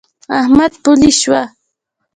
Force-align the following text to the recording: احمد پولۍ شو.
احمد 0.39 0.71
پولۍ 0.83 1.11
شو. 1.19 1.35